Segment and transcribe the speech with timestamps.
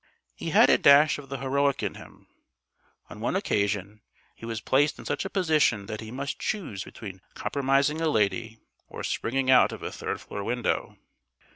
[0.33, 2.25] He had a dash of the heroic in him.
[3.11, 4.01] On one occasion
[4.33, 8.57] he was placed in such a position that he must choose between compromising a lady,
[8.87, 10.97] or springing out of a third floor window.